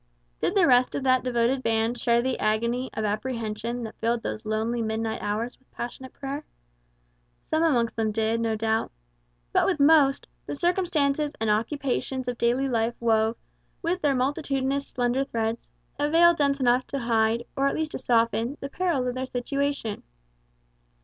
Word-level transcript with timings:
Did 0.41 0.55
the 0.55 0.65
rest 0.65 0.95
of 0.95 1.03
that 1.03 1.23
devoted 1.23 1.61
band 1.61 1.95
share 1.95 2.23
the 2.23 2.39
agony 2.39 2.89
of 2.95 3.05
apprehension 3.05 3.83
that 3.83 3.99
filled 3.99 4.23
those 4.23 4.47
lonely 4.47 4.81
midnight 4.81 5.21
hours 5.21 5.59
with 5.59 5.69
passionate 5.69 6.11
prayer? 6.11 6.43
Some 7.43 7.61
amongst 7.61 7.95
them 7.95 8.11
did, 8.11 8.39
no 8.41 8.55
doubt. 8.55 8.91
But 9.53 9.67
with 9.67 9.79
most, 9.79 10.25
the 10.47 10.55
circumstances 10.55 11.33
and 11.39 11.51
occupations 11.51 12.27
of 12.27 12.39
daily 12.39 12.67
life 12.67 12.95
wove, 12.99 13.37
with 13.83 14.01
their 14.01 14.15
multitudinous 14.15 14.87
slender 14.87 15.23
threads, 15.23 15.69
a 15.99 16.09
veil 16.09 16.33
dense 16.33 16.59
enough 16.59 16.87
to 16.87 16.97
hide, 16.97 17.43
or 17.55 17.67
at 17.67 17.75
least 17.75 17.91
to 17.91 17.99
soften, 17.99 18.57
the 18.59 18.69
perils 18.69 19.05
of 19.05 19.13
their 19.13 19.27
situation. 19.27 20.01